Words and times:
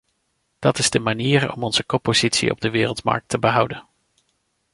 Dat 0.59 0.77
is 0.77 0.89
de 0.89 0.99
manier 0.99 1.53
om 1.53 1.63
onze 1.63 1.83
koppositie 1.83 2.51
op 2.51 2.61
de 2.61 2.69
wereldmarkt 2.69 3.29
te 3.29 3.39
behouden. 3.39 3.83